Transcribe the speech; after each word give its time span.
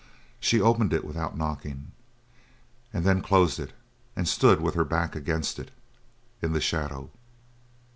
She 0.39 0.59
opened 0.59 0.93
it 0.93 1.05
without 1.05 1.37
knocking, 1.37 1.91
and 2.91 3.05
then 3.05 3.21
closed 3.21 3.59
it 3.59 3.71
and 4.15 4.27
stood 4.27 4.59
with 4.59 4.73
her 4.73 4.83
back 4.83 5.15
against 5.15 5.59
it, 5.59 5.69
in 6.41 6.53
the 6.53 6.59
shadow. 6.59 7.11